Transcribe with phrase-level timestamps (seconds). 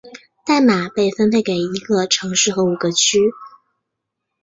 [0.43, 3.19] 代码被分配给一个城市和五个区。